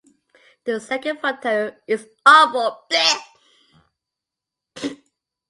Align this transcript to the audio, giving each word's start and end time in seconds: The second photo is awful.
The 0.63 0.79
second 0.79 1.19
photo 1.19 1.75
is 1.85 2.07
awful. 2.25 2.87